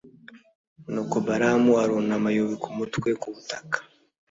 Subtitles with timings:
[0.91, 3.77] nuko balamu arunama yubika umutwe ku butaka.